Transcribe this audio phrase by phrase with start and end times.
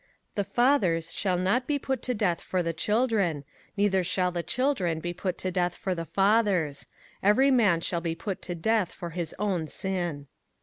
[0.31, 3.43] 05:024:016 The fathers shall not be put to death for the children,
[3.77, 6.87] neither shall the children be put to death for the fathers:
[7.21, 10.25] every man shall be put to death for his own sin.